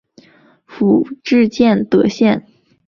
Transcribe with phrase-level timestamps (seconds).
[0.65, 2.47] 府治建德县。